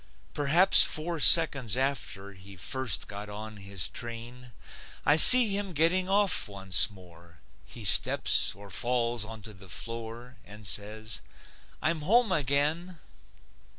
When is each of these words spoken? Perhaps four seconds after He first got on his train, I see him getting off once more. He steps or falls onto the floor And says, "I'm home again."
Perhaps 0.33 0.81
four 0.81 1.19
seconds 1.19 1.77
after 1.77 2.33
He 2.33 2.55
first 2.55 3.07
got 3.07 3.29
on 3.29 3.57
his 3.57 3.87
train, 3.87 4.51
I 5.05 5.15
see 5.15 5.55
him 5.55 5.73
getting 5.73 6.09
off 6.09 6.47
once 6.47 6.89
more. 6.89 7.37
He 7.67 7.85
steps 7.85 8.55
or 8.55 8.71
falls 8.71 9.23
onto 9.23 9.53
the 9.53 9.69
floor 9.69 10.37
And 10.43 10.65
says, 10.65 11.21
"I'm 11.83 12.01
home 12.01 12.31
again." 12.31 12.97